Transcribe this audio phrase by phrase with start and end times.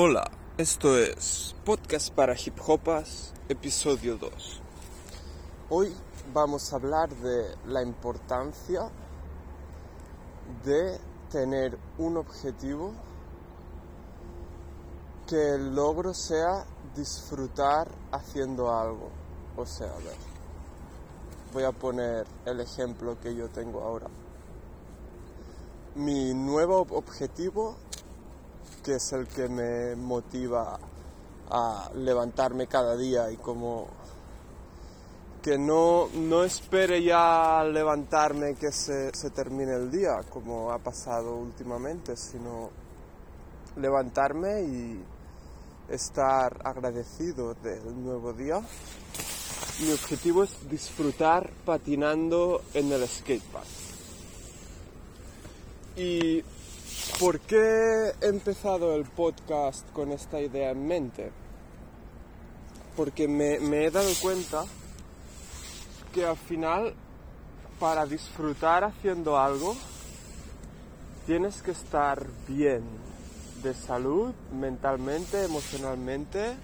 [0.00, 4.60] Hola, esto es Podcast para Hip Hopas, episodio 2.
[5.70, 5.92] Hoy
[6.32, 8.92] vamos a hablar de la importancia
[10.64, 11.00] de
[11.32, 12.92] tener un objetivo
[15.26, 19.10] que el logro sea disfrutar haciendo algo.
[19.56, 20.16] O sea, a ver,
[21.52, 24.06] voy a poner el ejemplo que yo tengo ahora.
[25.96, 27.78] Mi nuevo objetivo
[28.82, 30.78] que es el que me motiva
[31.50, 33.88] a levantarme cada día y como
[35.42, 41.36] que no, no espere ya levantarme que se, se termine el día, como ha pasado
[41.36, 42.70] últimamente, sino
[43.76, 45.04] levantarme y
[45.88, 48.60] estar agradecido del nuevo día.
[49.80, 53.66] Mi objetivo es disfrutar patinando en el skatepark.
[55.96, 56.44] Y
[57.18, 61.32] ¿Por qué he empezado el podcast con esta idea en mente?
[62.96, 64.64] Porque me, he dado cuenta
[66.12, 66.94] que al final
[67.80, 69.76] para disfrutar haciendo algo
[71.26, 72.82] tienes que estar bien
[73.62, 76.54] de salud, mentalmente, emocionalmente,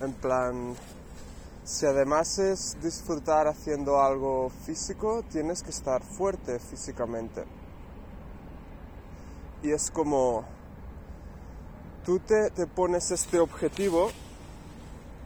[0.00, 0.74] en plan,
[1.64, 7.57] si además es disfrutar haciendo algo físico, tienes que estar fuerte físicamente.
[9.62, 10.44] Y es como,
[12.04, 14.10] tú te, pones este objetivo,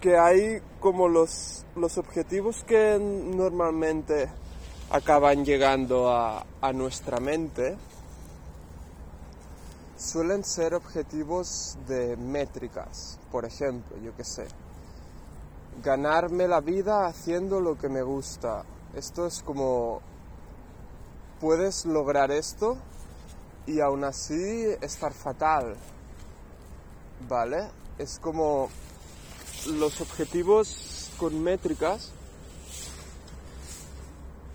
[0.01, 4.29] que hay como los, los objetivos que normalmente
[4.91, 7.77] acaban llegando a, a nuestra mente,
[9.97, 14.47] suelen ser objetivos de métricas, por ejemplo, yo qué sé,
[15.85, 18.65] ganarme la vida haciendo lo que me gusta.
[18.95, 20.01] Esto es como,
[21.41, 22.77] puedes lograr esto
[23.67, 25.77] y aún así estar fatal.
[27.29, 27.69] ¿Vale?
[27.99, 28.69] Es como
[29.67, 32.13] los objetivos con métricas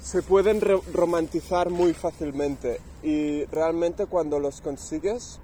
[0.07, 0.61] se pueden
[0.93, 5.39] romantizar muy fácilmente y realmente cuando los consigues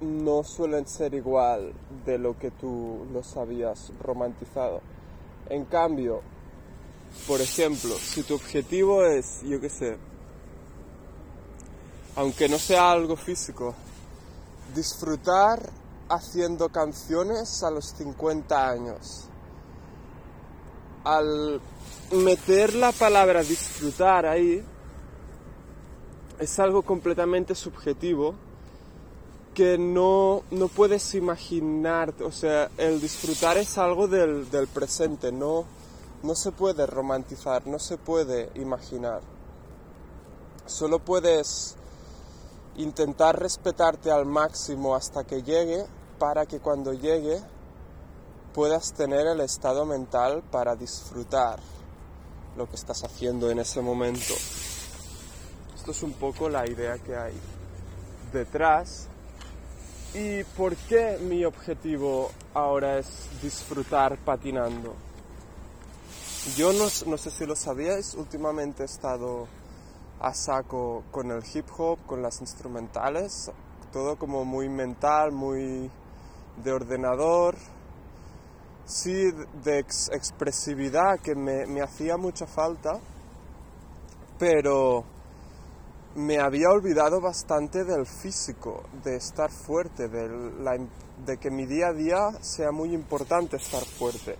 [0.00, 1.74] no suelen ser igual
[2.06, 4.80] de lo que tú los habías romantizado.
[5.50, 6.22] En cambio,
[7.26, 9.98] por ejemplo, si tu objetivo es, yo qué sé,
[12.16, 13.74] aunque no sea algo físico,
[14.74, 15.70] disfrutar
[16.08, 19.24] haciendo canciones a los 50 años.
[21.04, 21.60] Al
[22.12, 24.62] meter la palabra disfrutar ahí,
[26.38, 28.34] es algo completamente subjetivo
[29.54, 30.42] que no,
[30.74, 35.64] puedes imaginar, o sea, el disfrutar es algo del, del presente, no,
[36.22, 39.20] no se puede romantizar, no se puede imaginar.
[40.64, 41.76] Solo puedes
[42.76, 45.84] intentar respetarte al máximo hasta que llegue
[46.18, 47.40] para que cuando llegue
[48.54, 51.58] puedas tener el estado mental para disfrutar
[52.56, 54.34] lo que estás haciendo en ese momento.
[55.74, 57.34] Esto es un poco la idea que hay
[58.32, 59.08] detrás.
[60.14, 63.06] ¿Y por qué mi objetivo ahora es
[63.42, 64.94] disfrutar patinando?
[66.56, 69.48] Yo no, no sé si lo sabíais, últimamente he estado
[70.22, 73.50] a saco con el hip hop, con las instrumentales,
[73.92, 75.90] todo como muy mental, muy
[76.62, 77.56] de ordenador,
[78.86, 79.32] sí,
[79.64, 83.00] de expresividad que me, me hacía mucha falta,
[84.38, 85.04] pero
[86.14, 90.28] me había olvidado bastante del físico, de estar fuerte, de,
[90.60, 90.78] la,
[91.26, 94.36] de que mi día a día sea muy importante estar fuerte.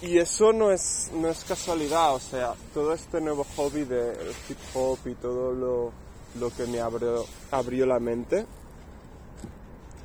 [0.00, 4.14] Y eso no es, no es casualidad, o sea, todo este nuevo hobby de
[4.48, 5.92] hip hop y todo lo,
[6.38, 8.46] lo que me abrió, abrió la mente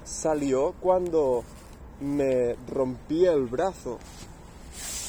[0.03, 1.43] salió cuando
[2.01, 3.99] me rompí el brazo.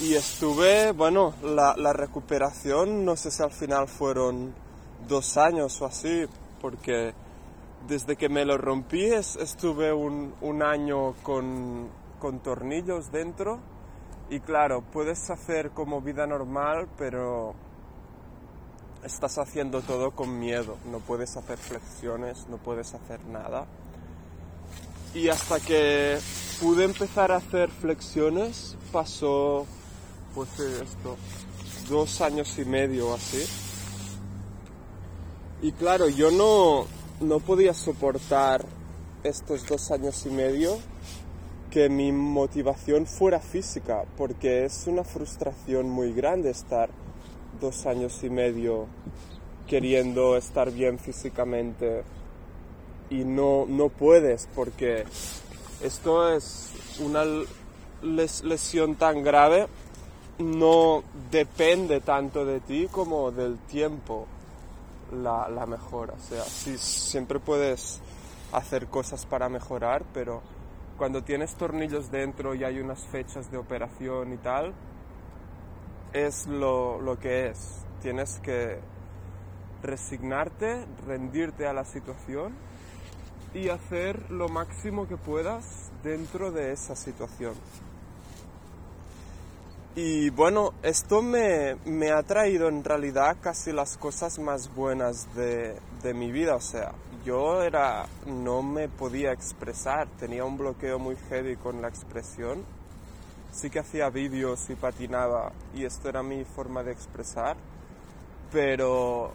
[0.01, 4.53] Y estuve, bueno, la, la, recuperación, no sé si al final fueron
[5.07, 6.25] dos años o así,
[6.61, 7.15] porque
[7.87, 11.89] desde que me lo rompí estuve un, un año con,
[12.19, 13.61] con tornillos dentro
[14.35, 17.55] y claro, puedes hacer como vida normal, pero
[19.05, 20.77] estás haciendo todo con miedo.
[20.91, 23.69] No puedes hacer flexiones, no puedes hacer nada.
[25.15, 26.19] Y hasta que
[26.61, 29.67] pude empezar a hacer flexiones, pasó,
[30.35, 31.17] pues esto,
[31.89, 33.47] dos años y medio así.
[35.63, 36.87] Y claro, yo no,
[37.25, 38.67] no podía soportar
[39.23, 40.77] estos dos años y medio
[41.75, 46.89] que mi motivación fuera física, porque es una frustración muy grande estar
[47.61, 48.87] dos años y medio
[49.67, 52.05] queriendo estar bien físicamente
[53.11, 55.05] y no, no puedes porque
[55.83, 57.25] esto es una
[58.03, 59.67] lesión tan grave,
[60.39, 64.29] no depende tanto de ti como del tiempo
[65.13, 66.15] la, mejora.
[66.15, 67.99] O sea, siempre puedes
[68.53, 70.54] hacer cosas para mejorar, pero
[70.97, 74.73] cuando tienes tornillos dentro y hay unas fechas de operación y tal,
[76.13, 77.85] es lo, lo que es.
[78.01, 78.79] Tienes que
[79.83, 82.55] resignarte, rendirte a la situación
[83.53, 87.55] y hacer lo máximo que puedas dentro de esa situación.
[89.97, 95.77] Y bueno, esto me, me, ha traído en realidad casi las cosas más buenas de,
[96.03, 96.57] de, mi vida.
[96.57, 96.93] O sea,
[97.25, 102.65] yo era, no me podía expresar, tenía un bloqueo muy heavy con la expresión.
[103.53, 107.57] Sí que hacía vídeos y patinaba y esto era mi forma de expresar,
[108.53, 109.33] pero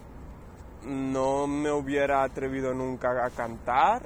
[0.84, 4.02] no me hubiera atrevido nunca a cantar,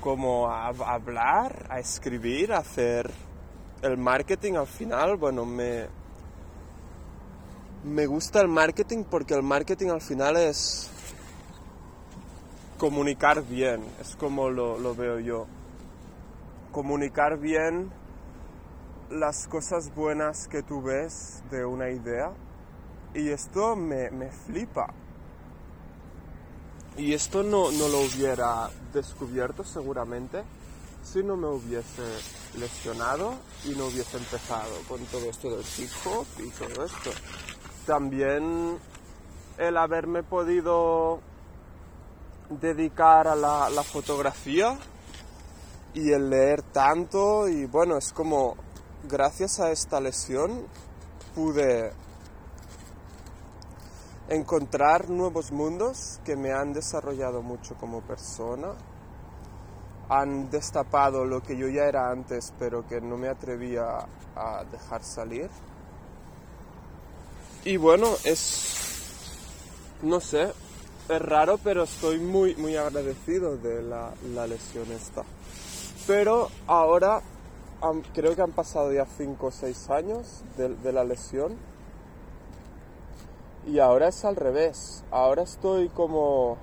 [0.00, 3.10] como a hablar, a escribir, a hacer
[3.82, 5.86] el marketing al final, bueno, me,
[7.84, 10.90] me gusta el marketing porque el marketing al final es
[12.78, 15.46] comunicar bien, es como lo, veo yo.
[16.72, 17.90] Comunicar bien
[19.10, 22.32] las cosas buenas que tú ves de una idea
[23.14, 24.92] y esto me, me flipa.
[26.98, 30.42] Y esto no, no lo hubiera descubierto seguramente
[31.02, 32.02] si no me hubiese
[32.58, 33.34] lesionado
[33.64, 37.10] y no hubiese empezado con todo esto del hip hop y todo esto.
[37.86, 38.78] También
[39.58, 41.20] el haberme podido
[42.50, 44.78] dedicar a la, fotografía
[45.94, 48.56] y el leer tanto y bueno, es como
[49.08, 50.66] gracias a esta lesión
[51.34, 51.92] pude
[54.28, 58.74] encontrar nuevos mundos que me han desarrollado mucho como persona
[60.08, 64.06] han destapado lo que yo ya era antes, pero que no me atrevía
[64.36, 65.50] a dejar salir.
[67.64, 69.02] Y bueno, es,
[70.02, 70.52] no sé,
[71.08, 75.24] es raro, pero estoy muy, muy agradecido de la, la lesión esta.
[76.06, 77.22] Pero ahora
[78.14, 81.56] creo que han pasado ya 5 o 6 años de, de la lesión.
[83.66, 85.04] Y ahora es al revés.
[85.10, 86.58] Ahora estoy como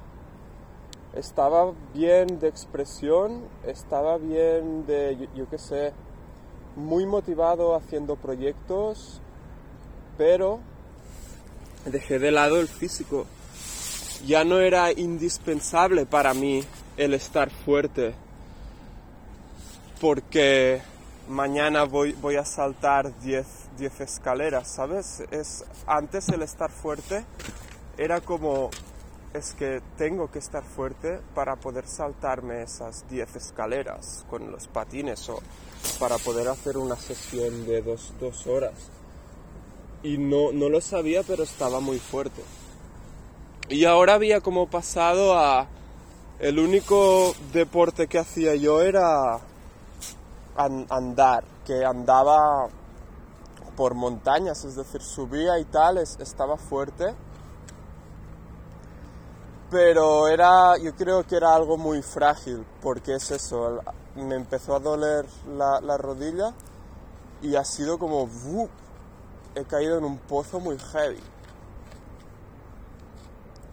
[1.13, 5.93] estaba bien de expresión, estaba bien de, yo, qué sé,
[6.75, 9.21] muy motivado haciendo proyectos,
[10.17, 10.59] pero
[11.85, 13.25] dejé de lado el físico.
[14.25, 16.63] Ya no era indispensable para mí
[16.95, 18.13] el estar fuerte,
[19.99, 20.81] porque
[21.27, 23.45] mañana voy, a saltar 10
[23.99, 25.23] escaleras, ¿sabes?
[25.31, 27.25] Es, antes el estar fuerte
[27.97, 28.69] era como
[29.33, 35.27] es que tengo que estar fuerte para poder saltarme esas 10 escaleras con los patines
[35.29, 35.41] o
[35.99, 38.13] para poder hacer una sesión de dos,
[38.47, 38.73] horas.
[40.03, 42.41] Y no, no lo sabía, pero estaba muy fuerte.
[43.73, 45.67] Y ahora había como pasado a...
[46.39, 49.39] El único deporte que hacía yo era
[50.55, 52.67] andar, que andaba
[53.75, 57.15] por montañas, es decir, subía y tal, estaba fuerte
[59.73, 63.81] pero era, yo creo que era algo muy frágil, porque es eso,
[64.15, 66.53] me empezó a doler la, rodilla
[67.41, 68.29] y ha sido como,
[69.55, 71.19] he caído en un pozo muy heavy.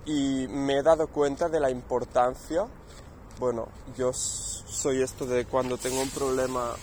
[0.07, 2.67] Y me he dado cuenta de la importancia,
[3.39, 6.75] bueno, yo soy esto de cuando tengo un problema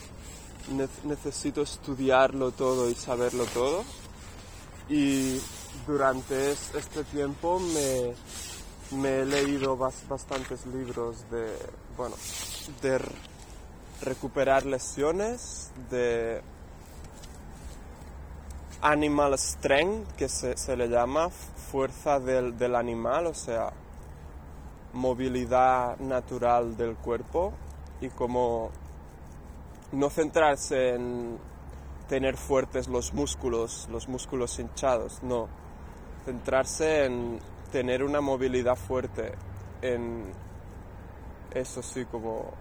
[1.05, 3.83] necesito estudiarlo todo y saberlo todo.
[4.89, 5.41] Y
[5.86, 8.13] durante este tiempo me,
[8.97, 11.51] me he leído bastantes libros de,
[11.97, 12.15] bueno,
[12.81, 13.00] de
[14.01, 16.41] recuperar lesiones, de
[18.81, 21.29] animal strength, que se, le llama
[21.71, 23.74] fuerza del, animal, o sea,
[24.93, 27.53] movilidad natural del cuerpo
[28.00, 28.71] y como
[29.91, 31.38] no centrarse en
[32.07, 35.50] tener fuertes los músculos, los músculos hinchados, no,
[36.25, 37.39] centrarse en
[37.71, 39.33] tener una movilidad fuerte
[39.81, 40.31] en
[41.53, 42.53] eso sí como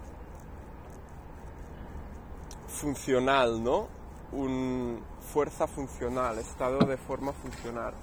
[2.67, 3.87] funcional, ¿no?
[4.33, 5.01] Un
[5.33, 7.95] fuerza funcional, estado de forma funcional.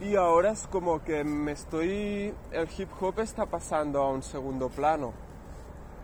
[0.00, 2.32] Y ahora es como que me estoy...
[2.52, 5.12] El hip hop está pasando a un segundo plano.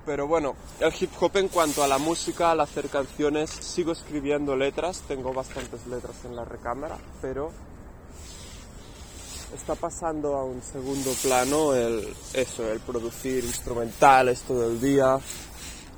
[0.05, 4.57] Pero bueno, el hip hop en cuanto a la música, al hacer canciones, sigo escribiendo
[4.57, 7.51] letras, tengo bastantes letras en la recámara, pero
[9.55, 15.19] está pasando a un segundo plano el, eso, el producir instrumentales todo el día.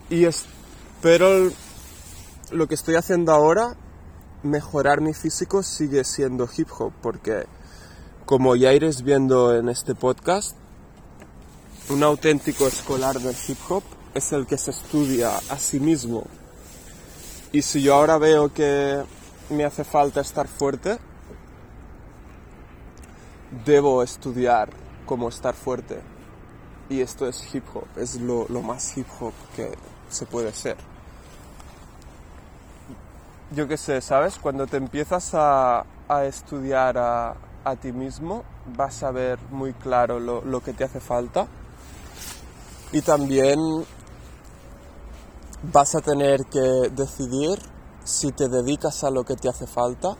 [0.08, 1.50] Y espero
[2.52, 3.74] lo que estoy haciendo ahora,
[4.44, 7.46] mejorar mi físico sigue siendo hip hop, porque
[8.26, 10.56] como ya iréis viendo en este podcast,
[11.90, 16.24] un auténtico escolar del hip hop es el que se estudia a sí mismo.
[17.52, 19.00] Y si yo ahora veo que
[19.48, 20.98] me hace falta estar fuerte,
[23.64, 24.70] debo estudiar
[25.06, 26.00] cómo estar fuerte.
[26.88, 29.70] Y esto es hip hop, es lo, más hip hop que
[30.08, 30.76] se puede ser.
[33.52, 34.36] Yo qué sé, ¿sabes?
[34.36, 35.84] Cuando te empiezas a,
[36.24, 38.44] estudiar a, a, ti mismo,
[38.76, 41.46] vas a ver muy claro lo, lo que te hace falta.
[42.92, 43.58] Y también
[45.62, 47.58] vas a tener que decidir
[48.04, 50.16] si te dedicas a lo que te hace falta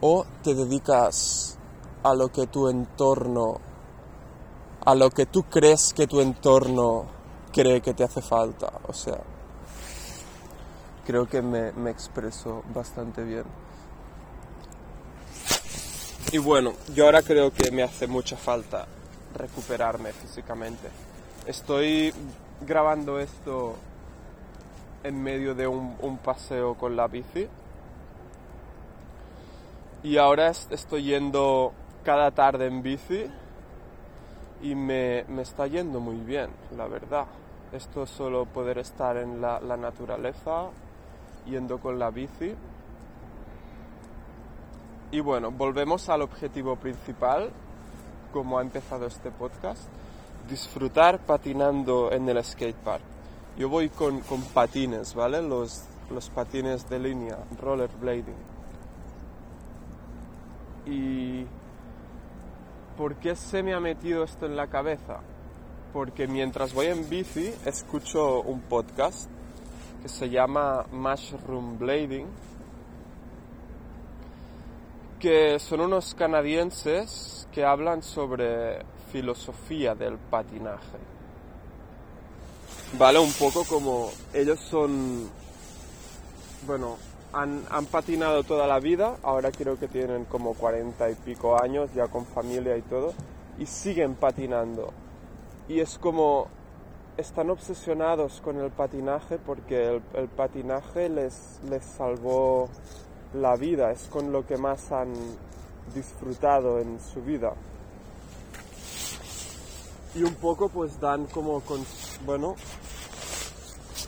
[0.00, 1.58] o te dedicas
[2.02, 3.60] a lo que tu entorno,
[4.84, 7.06] a lo que tú crees que tu entorno
[7.52, 8.72] cree que te hace falta.
[8.86, 9.20] O sea,
[11.04, 13.44] creo que me, me expreso bastante bien.
[16.32, 18.86] Y bueno, yo ahora creo que me hace mucha falta
[19.34, 20.88] recuperarme físicamente.
[21.44, 22.14] Estoy
[22.60, 23.74] grabando esto
[25.02, 27.48] en medio de un, paseo con la bici.
[30.04, 31.72] Y ahora estoy yendo
[32.04, 33.24] cada tarde en bici
[34.62, 37.26] y me, está yendo muy bien, la verdad.
[37.72, 40.68] Esto es solo poder estar en la, la naturaleza,
[41.46, 42.54] yendo con la bici.
[45.12, 47.50] Y bueno, volvemos al objetivo principal,
[48.32, 49.88] como ha empezado este podcast,
[50.48, 53.02] disfrutar patinando en el skatepark.
[53.58, 54.22] Yo voy con,
[54.54, 55.42] patines, ¿vale?
[55.42, 58.50] Los, los patines de línea, rollerblading.
[60.86, 61.44] Y
[62.96, 65.20] ¿por qué se me ha metido esto en la cabeza?
[65.92, 69.28] Porque mientras voy en bici escucho un podcast
[70.02, 72.28] que se llama Mushroom Blading,
[75.20, 80.98] que son unos canadienses que hablan sobre filosofía del patinaje.
[82.98, 85.30] Vale, un poco como ellos son,
[86.66, 86.96] bueno,
[87.32, 92.08] han, patinado toda la vida, ahora creo que tienen como cuarenta y pico años, ya
[92.08, 93.12] con familia y todo,
[93.58, 94.92] y siguen patinando.
[95.68, 96.48] Y es como,
[97.16, 102.68] están obsesionados con el patinaje porque el, patinaje les, les salvó
[103.34, 105.12] la vida, es con lo que más han
[105.94, 107.52] disfrutado en su vida.
[110.14, 111.84] Y un poco pues dan como con,
[112.24, 112.56] bueno,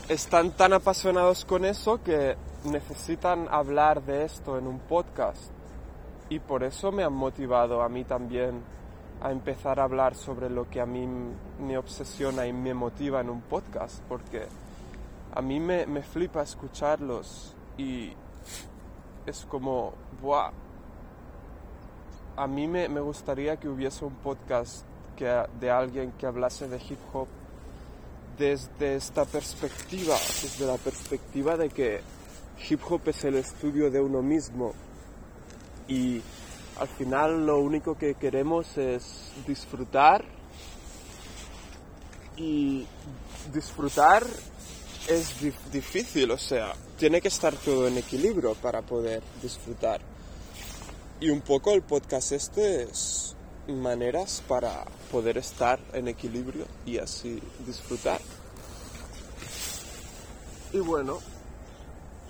[0.08, 5.50] están tan apasionados con eso que necesitan hablar de esto en un podcast.
[6.28, 8.62] Y por eso me han motivado a mí también
[9.20, 11.06] a empezar a hablar sobre lo que a mí
[11.60, 14.46] me obsesiona y me motiva en un podcast, porque
[15.34, 18.12] a mí me, flipa escucharlos y
[19.26, 20.50] es como, ¡buah!
[22.36, 24.84] A mí me, me gustaría que hubiese un podcast
[25.16, 27.28] que, de alguien que hablase de hip hop
[28.38, 32.00] desde esta perspectiva, desde la perspectiva de que
[32.68, 34.72] hip hop es el estudio de uno mismo
[35.88, 36.22] y
[36.78, 40.24] al final lo único que queremos es disfrutar
[42.36, 42.86] y
[43.52, 44.24] disfrutar
[45.08, 45.34] es
[45.70, 50.00] difícil, o sea, tiene que estar todo en equilibrio para poder disfrutar.
[51.18, 53.34] Y un poco el podcast este es
[53.66, 58.20] maneras para poder estar en equilibrio y así disfrutar.
[60.72, 61.18] Y bueno,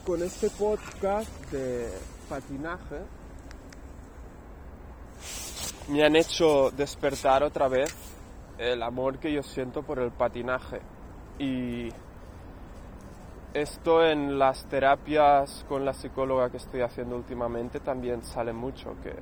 [0.07, 1.91] con este podcast de
[2.31, 3.01] patinaje
[5.91, 7.95] me han hecho despertar otra vez
[8.57, 10.81] el amor que yo siento por el patinaje.
[11.39, 11.91] Y
[13.55, 19.15] esto en las terapias con la psicóloga que estoy haciendo últimamente también sale mucho, que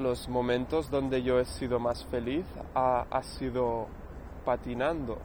[0.00, 2.44] los momentos donde yo he sido más feliz
[2.74, 3.86] ha, sido
[4.44, 5.18] patinando.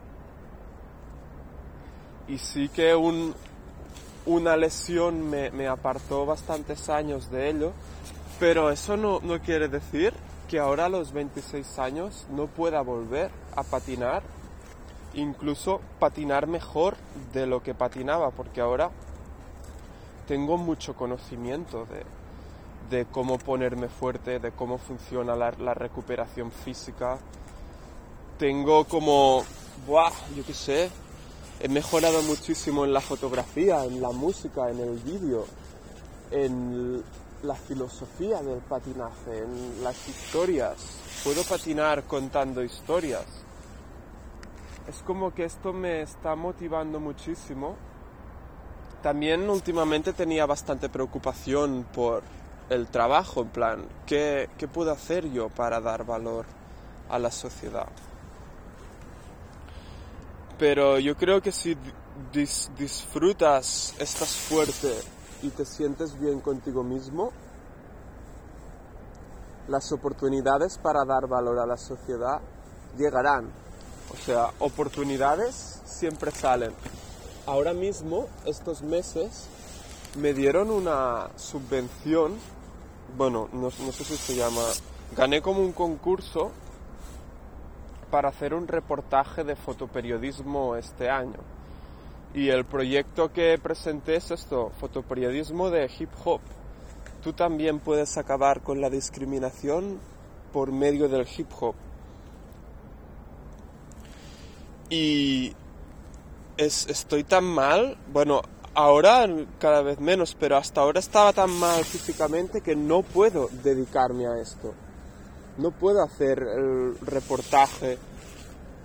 [2.28, 2.94] Y sí que
[4.26, 7.72] una lesión me, apartó bastantes años de ello,
[8.38, 10.12] pero eso no, no quiere decir
[10.48, 14.22] que ahora a los 26 años no pueda volver a patinar,
[15.16, 16.96] incluso patinar mejor
[17.32, 18.90] de lo que patinaba, porque ahora
[20.28, 21.86] tengo mucho conocimiento
[22.90, 27.18] de, cómo ponerme fuerte, de cómo funciona la, recuperación física.
[28.38, 29.44] Tengo como,
[29.86, 30.12] ¡buah!
[30.36, 30.90] Yo qué sé,
[31.60, 35.46] he mejorado muchísimo en la fotografía, en la música, en el vídeo,
[36.30, 37.02] en
[37.42, 40.76] la filosofía del patinaje, en las historias.
[41.24, 43.45] Puedo patinar contando historias.
[44.88, 47.76] Es como que esto me está motivando muchísimo.
[49.02, 52.22] También últimamente tenía bastante preocupación por
[52.70, 56.46] el trabajo, en plan, ¿qué, qué puedo hacer yo para dar valor
[57.08, 57.88] a la sociedad?
[60.58, 61.76] Pero yo creo que si
[62.32, 64.92] disfrutas, estás fuerte
[65.42, 67.30] y te sientes bien contigo mismo,
[69.68, 72.40] las oportunidades para dar valor a la sociedad
[72.96, 73.65] llegarán.
[74.12, 76.72] O sea, oportunidades siempre salen.
[77.46, 79.48] Ahora mismo, estos meses,
[80.16, 82.34] me dieron una subvención,
[83.16, 84.62] bueno, no, no sé si se llama,
[85.16, 86.52] gané como un concurso
[88.10, 91.38] para hacer un reportaje de fotoperiodismo este año.
[92.34, 96.40] Y el proyecto que presenté es esto, fotoperiodismo de hip hop.
[97.22, 99.98] Tú también puedes acabar con la discriminación
[100.52, 101.74] por medio del hip hop.
[104.88, 105.54] Y
[106.56, 108.42] estoy tan mal, bueno,
[108.74, 109.26] ahora
[109.58, 114.38] cada vez menos, pero hasta ahora estaba tan mal físicamente que no puedo dedicarme a
[114.40, 114.74] esto
[115.58, 117.98] no puedo hacer el reportaje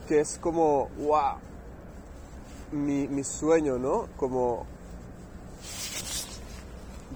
[0.07, 1.37] que es como, wow,
[2.71, 4.07] mi, sueño, ¿no?
[4.17, 4.65] Como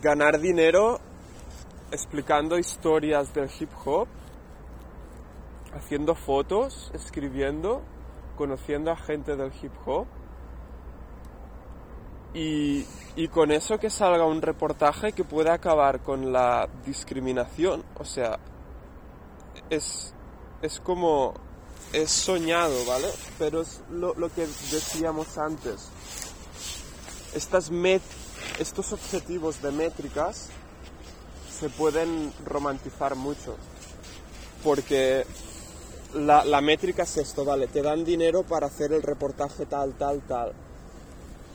[0.01, 0.99] ganar dinero
[1.91, 4.07] explicando historias del hip hop,
[5.73, 7.81] haciendo fotos, escribiendo,
[8.35, 10.05] conociendo a gente del hip hop.
[12.33, 17.83] Y, y, con eso que salga un reportaje que pueda acabar con la discriminación.
[17.97, 18.39] O sea,
[19.69, 20.13] es,
[20.61, 21.33] es como,
[21.93, 23.07] es soñado, ¿vale?
[23.39, 25.87] Pero es lo, que decíamos antes.
[27.33, 28.01] Estas met,
[28.59, 30.49] estos objetivos de métricas
[31.57, 33.55] se pueden romantizar mucho.
[34.63, 35.25] Porque
[36.13, 37.67] la, la, métrica es esto, ¿vale?
[37.67, 40.53] Te dan dinero para hacer el reportaje tal, tal, tal.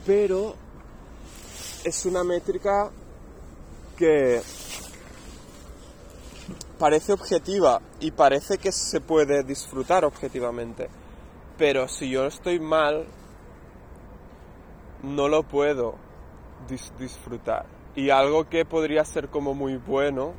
[0.05, 0.55] Pero
[1.85, 2.91] es una métrica
[3.97, 4.43] que
[6.79, 10.89] parece objetiva y parece que se puede disfrutar objetivamente.
[11.59, 13.07] Pero si yo estoy mal,
[15.03, 15.97] no lo puedo
[16.99, 17.67] disfrutar.
[17.95, 20.33] Y algo que podría ser como muy bueno,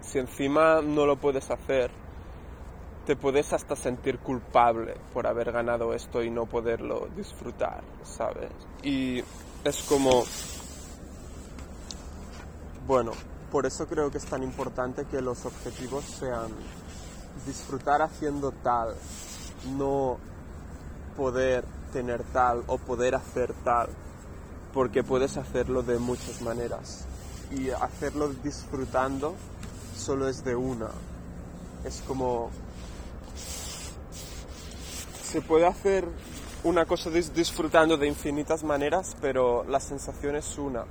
[0.00, 1.90] si encima no lo puedes hacer,
[3.06, 8.50] te puedes hasta sentir culpable por haber ganado esto y no poderlo disfrutar, ¿sabes?
[8.82, 9.22] Y
[9.64, 10.24] es como,
[12.86, 13.12] bueno,
[13.50, 16.48] por eso creo que es tan importante que los objetivos sean
[17.46, 18.94] disfrutar haciendo tal,
[19.76, 20.18] no
[21.16, 23.88] poder tener tal o poder hacer tal,
[24.72, 27.06] porque puedes hacerlo de muchas maneras.
[27.50, 29.34] Y hacerlo disfrutando
[29.96, 30.88] solo es de una.
[31.84, 32.50] Es como...
[35.32, 36.06] Se puede hacer
[36.62, 40.84] una cosa disfrutando de infinitas maneras, pero la sensación es una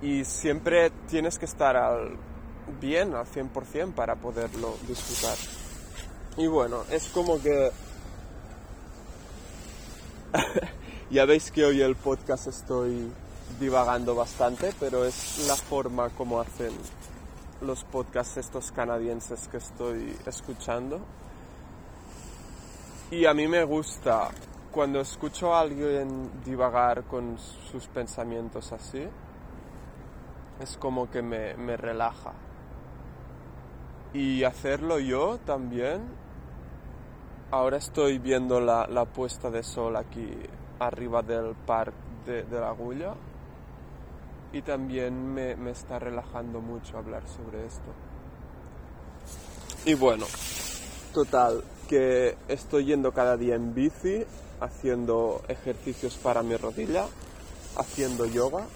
[0.00, 2.16] y siempre tienes que estar al
[2.80, 5.36] bien, al 100% para poderlo disfrutar.
[6.36, 7.72] Y bueno, es como que...
[11.10, 13.10] ya veis que hoy el podcast estoy
[13.58, 16.70] divagando bastante, pero es la forma como hacen
[17.62, 21.00] los podcasts estos canadienses que estoy escuchando.
[23.12, 24.30] Y a mí me gusta
[24.70, 29.06] cuando escucho a alguien divagar con sus pensamientos así,
[30.58, 32.32] es como que me, relaja.
[34.14, 36.08] Y hacerlo yo también.
[37.50, 40.30] Ahora estoy viendo la, puesta de sol aquí
[40.78, 43.12] arriba del parque de, la agulla
[44.54, 47.92] y también me, me, está relajando mucho hablar sobre esto.
[49.84, 50.24] Y bueno,
[51.12, 51.62] total,
[52.48, 54.24] estoy yendo cada día en bici,
[54.60, 57.06] haciendo ejercicios para mi rodilla,
[57.76, 58.66] haciendo yoga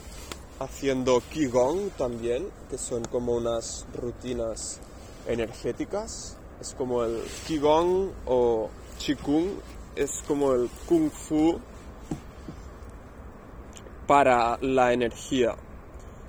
[0.58, 4.80] haciendo Qigong también, que son como unas rutinas
[5.26, 6.36] energéticas.
[6.60, 9.50] Es como el Qigong o Qigong,
[9.94, 11.58] es como el Kung Fu
[14.06, 15.56] para la energía.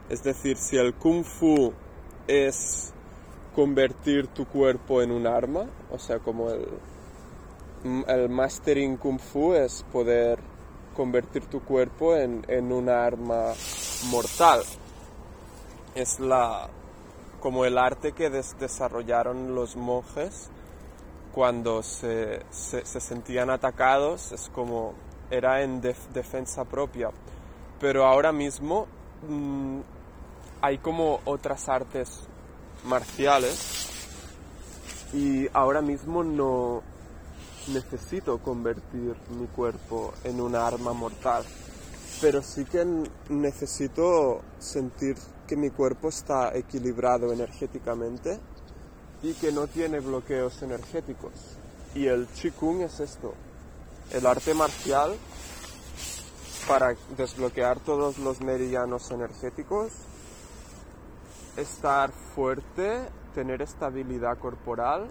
[0.09, 1.73] Es decir, si el Kung Fu
[2.27, 2.93] es
[3.57, 6.67] convertir tu cuerpo en un arma, o sea, como el,
[8.07, 10.37] el Mastering Kung Fu es poder
[10.95, 13.53] convertir tu cuerpo en, en un arma
[14.11, 14.61] mortal.
[15.95, 16.69] Es la,
[17.39, 20.51] como el arte que desarrollaron los monjes
[21.33, 24.93] cuando se, se, sentían atacados, es como
[25.31, 27.09] era en defensa propia.
[27.79, 28.85] Pero ahora mismo
[29.27, 29.79] mm,
[30.61, 32.29] hay como otras artes
[32.87, 33.89] marciales
[35.13, 36.81] y ahora mismo no
[37.67, 41.43] necesito convertir mi cuerpo en un arma mortal,
[42.21, 42.85] pero sí que
[43.29, 45.15] necesito sentir
[45.47, 48.39] que mi cuerpo está equilibrado energéticamente
[49.23, 51.31] y que no tiene bloqueos energéticos.
[51.95, 53.33] Y el Qigong es esto,
[54.11, 55.15] el arte marcial
[56.67, 59.91] para desbloquear todos los meridianos energéticos,
[61.57, 65.09] estar fuerte, tener estabilidad corporal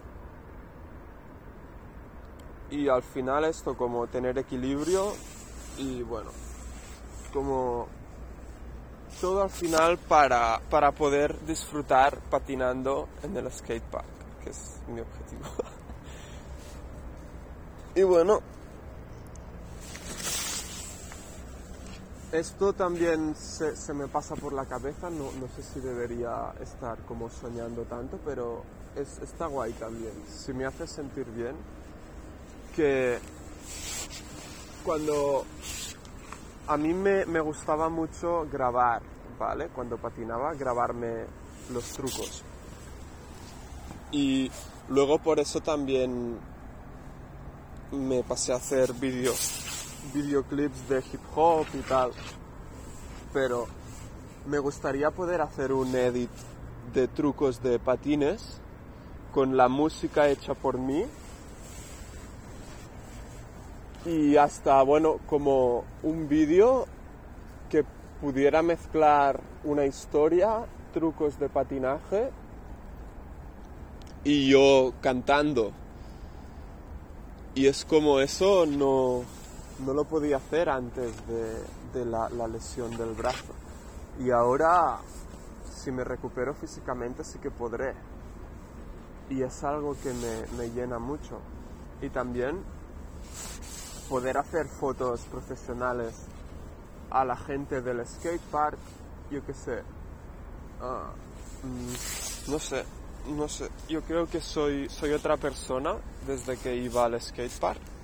[2.71, 5.13] y al final esto como tener equilibrio
[5.79, 6.31] y bueno,
[7.33, 7.89] como
[9.21, 14.07] todo al final para, para poder disfrutar patinando en el skatepark,
[14.43, 15.43] que es mi objetivo.
[17.95, 18.41] y bueno,
[22.39, 27.31] esto también se, me pasa por la cabeza, no, no, sé si debería estar como
[27.31, 28.63] soñando tanto, pero
[28.95, 30.13] es, está guay también.
[30.27, 31.57] Si me hace sentir bien,
[32.75, 33.19] que
[34.85, 35.45] cuando
[36.69, 39.03] a mí me, me gustaba mucho grabar,
[39.39, 39.69] ¿vale?
[39.69, 41.25] Cuando patinaba, grabarme
[41.73, 42.43] los trucos.
[44.13, 44.51] Y
[44.89, 46.39] luego por eso también
[47.93, 49.66] me pasé a hacer vídeos
[50.13, 52.11] videoclips de hip hop y tal.
[53.33, 53.67] Pero
[54.47, 56.31] me gustaría poder hacer un edit
[56.95, 58.61] de trucos de patines
[59.33, 61.05] con la música hecha por mí
[64.07, 66.87] y hasta, bueno, como un vídeo
[67.69, 67.85] que
[68.21, 70.65] pudiera mezclar una historia,
[70.95, 72.31] trucos de patinaje
[74.23, 75.73] y yo cantando.
[77.55, 79.23] Y es como eso no,
[79.85, 83.53] no lo podía hacer antes de, la, lesión del brazo.
[84.19, 84.99] Y ahora,
[85.65, 87.95] si me recupero físicamente, sí que podré.
[89.29, 91.41] Y es algo que me, me llena mucho.
[92.01, 92.63] Y también
[94.09, 96.15] poder hacer fotos profesionales
[97.11, 98.79] a la gente del skatepark,
[99.31, 99.83] yo qué sé.
[100.81, 101.11] Ah,
[101.63, 102.85] mm, no sé,
[103.29, 103.69] no sé.
[103.89, 107.96] Yo creo que soy, soy otra persona desde que iba al skatepark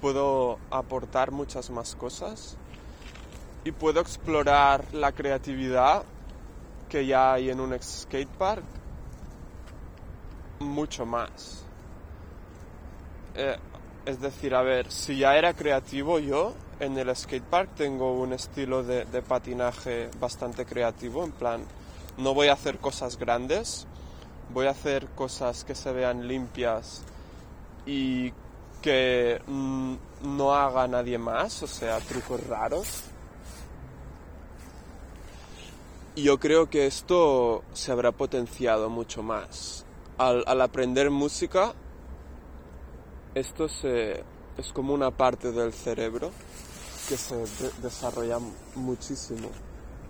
[0.00, 2.56] puedo aportar muchas más cosas
[3.64, 6.04] y puedo explorar la creatividad
[6.88, 8.64] que ya hay en un skatepark
[10.60, 11.64] mucho más.
[13.34, 13.56] Eh,
[14.06, 18.82] es decir, a ver, si ya era creativo yo, en el skatepark tengo un estilo
[18.82, 21.64] de, de patinaje bastante creativo, en plan,
[22.16, 23.86] no voy a hacer cosas grandes,
[24.52, 27.02] voy a hacer cosas que se vean limpias
[27.86, 28.32] y
[28.80, 33.04] que mm, no haga nadie más, o sea, trucos raros.
[36.14, 39.86] Y yo creo que esto se habrá potenciado mucho más.
[40.18, 41.72] Al, aprender música,
[43.34, 44.22] esto se,
[44.58, 46.30] es como una parte del cerebro
[47.08, 47.36] que se
[47.80, 48.38] desarrolla
[48.74, 49.48] muchísimo.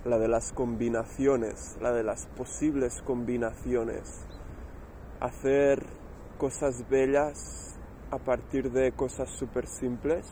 [0.03, 4.25] La de las combinaciones, la de las posibles combinaciones.
[5.19, 5.85] Hacer
[6.39, 7.75] cosas bellas
[8.11, 10.25] a partir de cosas súper simples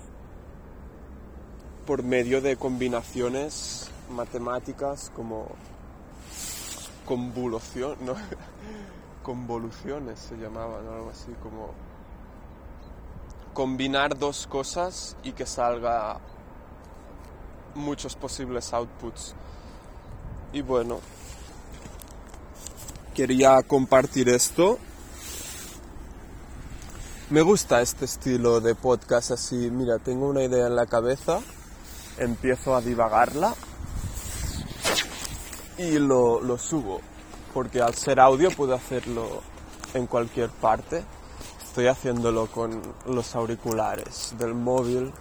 [1.88, 5.48] por medio de combinaciones matemáticas como
[8.02, 8.14] ¿no?
[9.24, 11.74] convoluciones se llamaban, algo así como
[13.54, 16.20] combinar dos cosas y que salga
[17.76, 19.34] muchos posibles outputs.
[20.54, 21.00] Y bueno,
[23.16, 24.78] quería compartir esto
[27.30, 31.40] me gusta este estilo de podcast así, mira, tengo una idea en la cabeza,
[32.18, 33.54] empiezo a divagarla
[35.78, 37.02] y lo, lo subo,
[37.54, 39.42] porque al ser audio puedo hacerlo
[39.94, 41.04] en cualquier parte.
[41.64, 45.14] Estoy haciéndolo con los auriculares del móvil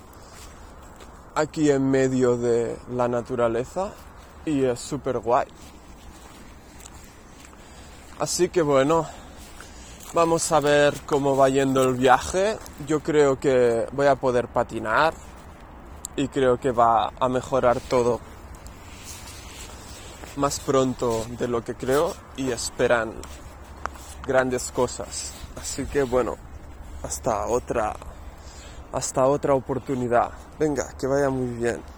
[1.35, 3.93] aquí en medio de la naturaleza
[4.47, 5.47] y es súper guay.
[8.19, 9.07] Así que bueno,
[10.15, 12.59] Vamos a ver cómo va yendo el viaje.
[12.87, 15.13] Yo creo que voy a poder patinar
[16.17, 18.19] y creo que va a mejorar todo
[20.37, 23.13] más pronto de lo que creo y esperan
[24.27, 25.35] grandes cosas.
[25.61, 26.37] Así que bueno,
[27.03, 27.95] hasta otra
[28.93, 30.31] hasta otra oportunidad.
[30.59, 31.83] Venga, que vaya muy bien.